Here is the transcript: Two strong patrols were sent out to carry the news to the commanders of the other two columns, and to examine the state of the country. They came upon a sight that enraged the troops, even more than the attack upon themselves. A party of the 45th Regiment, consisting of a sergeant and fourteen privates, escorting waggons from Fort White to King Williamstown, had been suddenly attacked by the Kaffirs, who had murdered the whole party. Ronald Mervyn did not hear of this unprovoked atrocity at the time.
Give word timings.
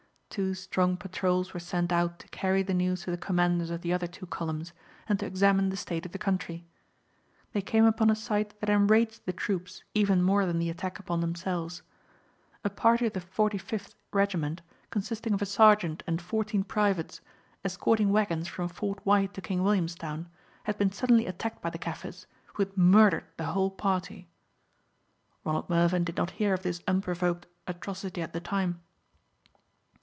Two 0.33 0.53
strong 0.53 0.95
patrols 0.95 1.53
were 1.53 1.59
sent 1.59 1.91
out 1.91 2.17
to 2.19 2.27
carry 2.29 2.63
the 2.63 2.73
news 2.73 3.01
to 3.03 3.11
the 3.11 3.17
commanders 3.17 3.69
of 3.69 3.81
the 3.81 3.91
other 3.91 4.07
two 4.07 4.25
columns, 4.25 4.71
and 5.09 5.19
to 5.19 5.25
examine 5.25 5.67
the 5.67 5.75
state 5.75 6.05
of 6.05 6.13
the 6.13 6.17
country. 6.17 6.65
They 7.51 7.61
came 7.61 7.83
upon 7.83 8.09
a 8.09 8.15
sight 8.15 8.57
that 8.61 8.69
enraged 8.69 9.25
the 9.25 9.33
troops, 9.33 9.83
even 9.93 10.21
more 10.21 10.45
than 10.45 10.57
the 10.57 10.69
attack 10.69 10.99
upon 10.99 11.19
themselves. 11.19 11.81
A 12.63 12.69
party 12.69 13.05
of 13.07 13.11
the 13.11 13.19
45th 13.19 13.95
Regiment, 14.13 14.61
consisting 14.89 15.33
of 15.33 15.41
a 15.41 15.45
sergeant 15.45 16.01
and 16.07 16.21
fourteen 16.21 16.63
privates, 16.63 17.19
escorting 17.65 18.09
waggons 18.13 18.47
from 18.47 18.69
Fort 18.69 19.05
White 19.05 19.33
to 19.33 19.41
King 19.41 19.61
Williamstown, 19.63 20.29
had 20.63 20.77
been 20.77 20.93
suddenly 20.93 21.25
attacked 21.25 21.61
by 21.61 21.69
the 21.71 21.77
Kaffirs, 21.77 22.25
who 22.53 22.63
had 22.63 22.77
murdered 22.77 23.25
the 23.35 23.47
whole 23.47 23.69
party. 23.69 24.29
Ronald 25.43 25.69
Mervyn 25.69 26.05
did 26.05 26.15
not 26.15 26.31
hear 26.31 26.53
of 26.53 26.63
this 26.63 26.81
unprovoked 26.87 27.47
atrocity 27.67 28.21
at 28.21 28.31
the 28.31 28.39
time. 28.39 28.79